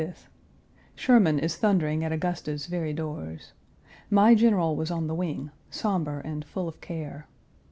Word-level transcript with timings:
Sherman 0.95 1.37
is 1.37 1.57
thundering 1.57 2.03
at 2.03 2.11
Augusta's 2.11 2.65
very 2.65 2.91
doors. 2.91 3.53
My 4.09 4.33
General 4.33 4.75
was 4.75 4.89
on 4.89 5.05
the 5.05 5.13
wing, 5.13 5.51
somber, 5.69 6.19
and 6.21 6.43
full 6.43 6.67
of 6.67 6.81
care. 6.81 7.27